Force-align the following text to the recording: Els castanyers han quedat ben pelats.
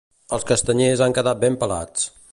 Els 0.37 0.45
castanyers 0.51 1.05
han 1.07 1.15
quedat 1.19 1.45
ben 1.45 1.63
pelats. 1.65 2.11